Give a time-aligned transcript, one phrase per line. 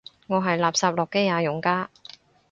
[0.25, 1.91] 我係垃圾諾基亞用家